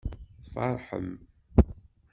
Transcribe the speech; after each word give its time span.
Tfeṛḥem. 0.43 1.09